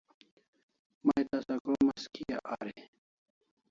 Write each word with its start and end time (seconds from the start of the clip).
May 1.05 1.23
tasa 1.31 1.55
kromas 1.63 2.03
kia 2.13 2.37
ari? 2.59 2.75